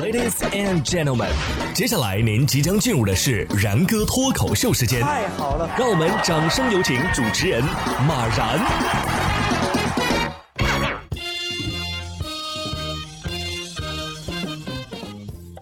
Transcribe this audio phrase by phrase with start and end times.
[0.00, 1.30] Ladies and gentlemen，
[1.72, 5.00] 接下来您即将进入的是然哥脱口秀时间。
[5.00, 7.62] 太好了，让我们掌声有请主持人
[8.06, 8.58] 马然。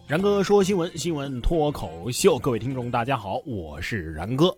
[0.06, 4.56] 然哥说新闻，新闻脱口秀，各位听众大家好，我是然哥。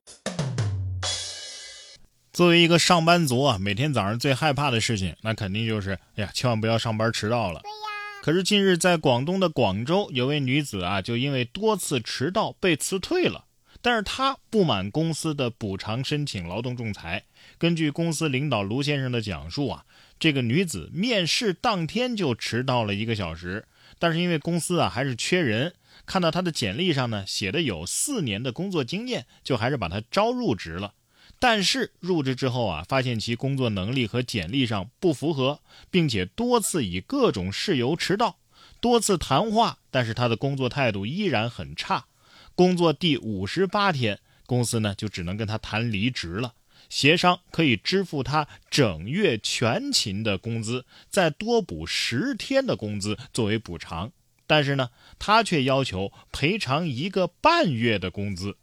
[2.32, 7.60] 作为一个上班族啊，每天早上最害怕的事情，那肯定就是，哎呀，千万不要上班迟到了。
[7.60, 7.93] 对呀。
[8.24, 13.44] 可是近日在广东的广州，有位女子啊，就因为多次迟到被辞退了。
[13.82, 17.26] 但是她不满公司的补偿，申请劳动仲裁。
[17.58, 19.84] 根据公司领导卢先生的讲述啊，
[20.18, 23.66] 这个女子面试当天就迟到了一个小时。
[23.98, 25.74] 但是因为公司啊还是缺人，
[26.06, 30.94] 看到他的简历上呢写的有四年的工作经验，就还是把他招入职了。
[31.38, 38.38] 但是入职之后啊，发现其工作能力和简历上不符合，并且多次以各种事由迟到，
[38.80, 42.06] 多次谈话，但是他的工作态度依然很差。
[42.54, 46.54] 工作第五十八天，公司呢就只能跟他谈离职了。
[46.88, 54.12] 协商可以支付他整月全勤的工资，再多补十天的工资作为补偿。
[54.46, 58.58] 但是呢，他却要求赔偿一个半月的工资。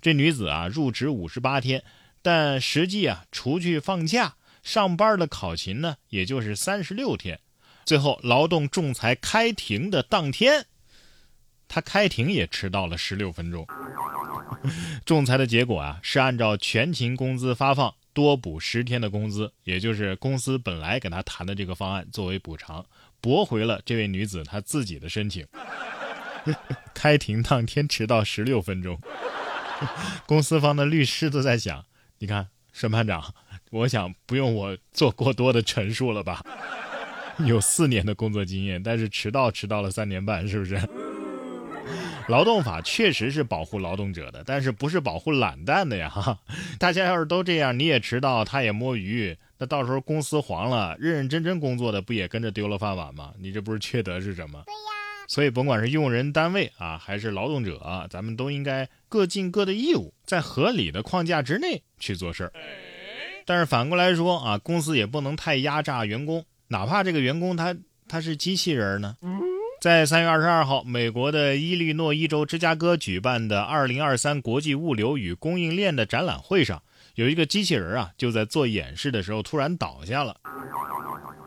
[0.00, 1.82] 这女子啊，入职五十八天，
[2.22, 7.40] 但实际啊，除去放假、上班的考勤呢，也就是三十六天。
[7.84, 10.66] 最后，劳动仲裁开庭的当天，
[11.66, 13.66] 他开庭也迟到了十六分钟。
[15.04, 22.86] 仲裁的结果啊，是按照全勤工资发放，多补十天的工资，也就是公司本来给他谈的这个方案作为补偿，
[23.20, 25.44] 驳回了这位女子她自己的申请。
[26.94, 28.96] 开庭当天迟到十六分钟，
[30.26, 31.84] 公司方的律师都在想：
[32.22, 33.34] 你看，审判长，
[33.72, 36.40] 我想不用我做过多的陈述了吧？
[37.46, 40.80] 有四年的工作经验，但是迟到迟到了三年半，是不是？
[42.30, 46.08] 劳动法确实是保护劳动者的，但是不是保护懒蛋的呀？
[46.08, 46.38] 哈，
[46.78, 53.32] 大家要是都这样，你也迟到，他也摸鱼，那到时候公司黄了，认认真真工作的不也跟着丢了饭碗吗？
[53.40, 54.62] 你这不是缺德是什么？
[54.64, 54.78] 对呀。
[55.26, 62.52] 所以甭管是用人单位啊，还是劳动者，咱们都应该各尽各的义务，在合理的框架之内去做事儿。
[63.44, 67.76] 但是反过来说啊，公司也不能太压榨员工，哪怕这个员工他
[68.08, 69.14] 他是机器人呢。
[69.82, 76.82] 在三月二十二号，美国的伊利诺伊州芝加哥举办的二零二三国际物流与供应链的展览会上，
[77.16, 80.34] 有一个机器人啊，就在做演示的时候突然倒下了。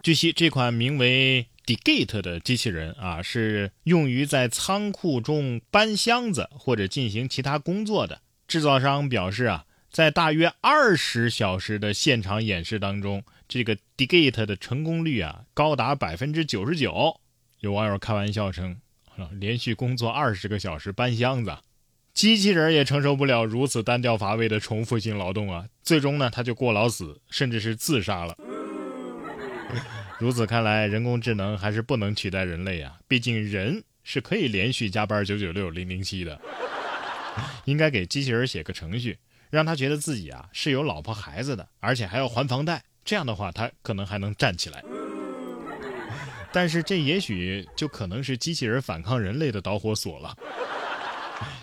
[0.05, 8.21] 据悉，这款名为 Digate 的机器人啊，是用于在仓库中搬箱子或者进行其他工作的。
[8.47, 17.19] 制造商表示啊，在大约二十小时的现场演示当中，这个 Digate 的成功率啊，高达百分之九十九。
[17.61, 18.77] 有网友开玩笑称
[19.33, 21.57] ：“连续工作二十个小时搬箱子，
[22.13, 25.65] 机器人也承受不了如此单调乏味的重复性劳动啊！
[25.81, 28.37] 最终呢，他就过劳死，甚至是自杀了。
[30.17, 32.97] 如此看来，人工智能还是不能取代人类啊！
[33.07, 36.39] 毕竟人是可以连续加班九九六零零七的。
[37.65, 39.17] 应该给机器人写个程序，
[39.49, 42.81] 让他觉得自己啊是有老婆孩子的，而且还要还房贷。
[43.03, 44.83] 这样的话，他可能还能站起来。”
[46.53, 50.33] 但是这也许就可能是机器人反抗人类的导火索了。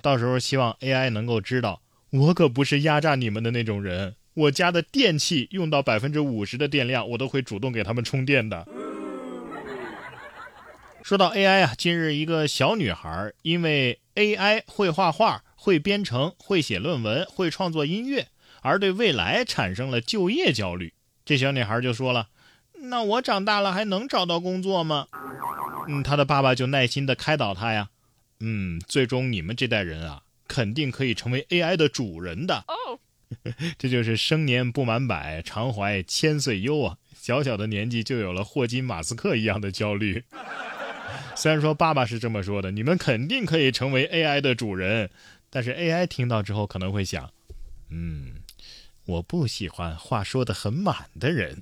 [0.03, 1.81] 到时候希望 AI 能够知道，
[2.11, 4.15] 我可不是压榨你们的那种人。
[4.35, 8.67] 我家的电器用到百分之五十的电量，我都会主动给他们充电的。
[11.03, 18.29] 说到 AI 啊，近日一个小女孩因为 AI 会画画、会编程、会写论文、会创作音乐，
[18.63, 20.95] 而对未来产生了就业焦虑。
[21.25, 22.29] 这小女孩就说了。
[22.85, 25.09] 那我长大了还能找到工作吗？
[25.89, 27.91] 嗯，她的爸爸就耐心的开导她呀。
[28.41, 32.65] 嗯，最终你们这代人啊，肯定可以成为 AI 的主人的。
[33.79, 36.97] 这就是生年不满百，常怀千岁忧啊！
[37.15, 40.25] 小小的年纪就有了霍金、马斯克一样的焦虑。
[41.37, 45.11] 虽然说爸爸是这么说的，你们肯定可以成为 AI 的主人，
[45.51, 47.31] 但是 AI 听到之后可能会想，
[47.91, 48.35] 嗯，
[49.07, 51.59] 我不喜欢话说的很满的人。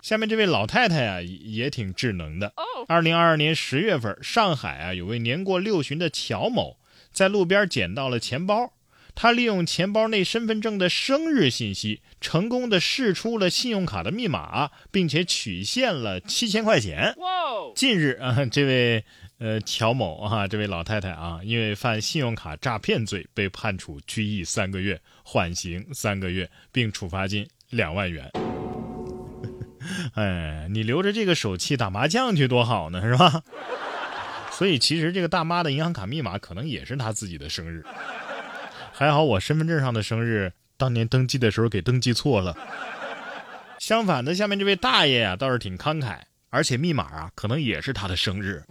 [0.00, 2.52] 下面这位老太太啊，也挺智能的。
[2.86, 6.78] 二零二二年十月份，上海啊，有位年过六旬的乔某，
[7.12, 8.72] 在路边捡到了钱包。
[9.20, 17.16] 他利用钱包内身份证的生日信息，成功的试出了信用卡的密码，并且取现了七千块钱。
[17.74, 19.04] 近日啊， 这位
[19.38, 28.30] 呃乔某啊，这位老太太啊，因为犯信用卡诈骗罪，被判处拘役三个月，缓刑三个月，并处罚金两万元。
[30.14, 33.42] 哎，你留着这个手气打麻将去多好呢，是吧？
[34.54, 37.84] 所以其实这个大妈的银行卡密码可能也是她自己的生日。
[38.98, 42.56] 还好我身份证上的生日当年登记的时候给登记错了。
[43.78, 46.16] 相反的，下面这位大爷啊倒是挺慷慨，
[46.50, 48.64] 而且密码啊可能也是他的生日。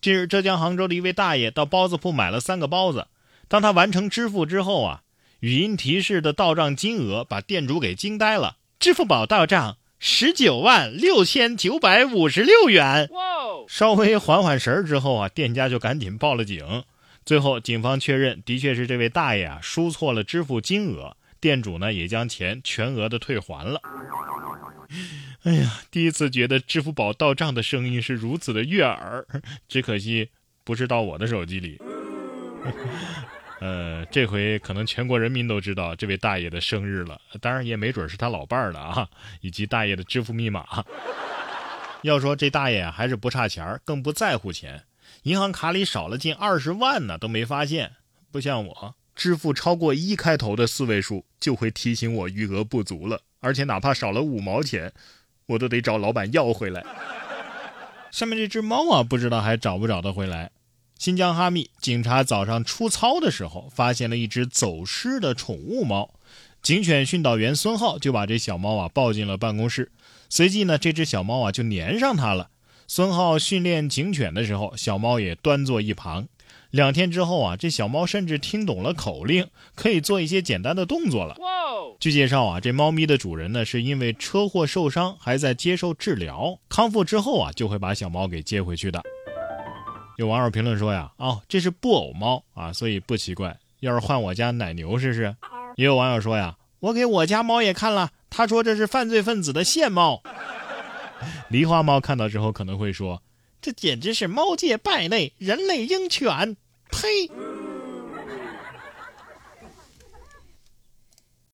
[0.00, 3.08] 近日，浙江杭州的一位大爷到包子铺买了三个包子，
[3.48, 5.02] 当他完成支付之后啊，
[5.40, 13.10] 语音提示的到账金额把店主给惊呆了，支付宝到账十九万六千九百五十六元。
[13.66, 16.84] 稍微缓缓神儿之后啊，店家就赶紧报了警。
[17.28, 23.82] 最后，警方确认的确是这位大爷啊输错了支付金额，店主呢也将钱全额的退还了。
[25.42, 29.26] 哎呀，第一次觉得支付宝到账的声音是如此的悦耳，
[29.68, 30.30] 只可惜
[30.64, 31.78] 不是到我的手机里。
[33.60, 39.06] 呃，这回可能全国人民都知道这位大爷的生日了，当然也没准是他老伴儿了啊，
[39.42, 40.64] 以及大爷的支付密码。
[42.00, 44.84] 要说这大爷还是不差钱更不在乎钱，
[45.22, 47.92] 银行卡里少了近二十万呢，都没发现。
[48.30, 54.92] 不像我，支付超过一开头的四位数就会提醒我余额不足了，而且哪怕少了五毛钱。
[55.46, 56.84] 我都得找老板要回来。
[58.10, 60.50] 下面这只猫啊，不知道还找不找得回来。
[60.98, 66.14] 新疆哈密警察早上出操的时候，发现了一只走失的宠物猫。
[66.60, 69.90] 警犬训导员孙浩就把这小猫啊抱进了办公室。
[70.28, 72.50] 随即呢，这只小猫啊就粘上他了。
[72.90, 76.26] 孙浩训练警犬的时候，小猫也端坐一旁。
[76.70, 81.36] 两天之后啊，这小猫甚至听懂了口令，可以做一些简单的动作了。
[82.00, 89.02] 据介绍啊，这猫咪的主人呢是因为车祸受伤，还在接受治疗，康复之后啊就会把小猫给接回去的。
[90.16, 93.54] 有网友评论说呀，哦，这是布偶猫啊，所以不奇怪。
[93.80, 95.36] 要是换我家奶牛试试？
[95.76, 100.22] 也有网友说呀，我给我家猫也看了，他说这是犯罪分子的线猫。
[101.50, 103.22] 狸花猫看到之后可能会说。
[103.60, 106.56] 这简直是猫界败类，人类鹰犬！
[106.90, 107.28] 呸！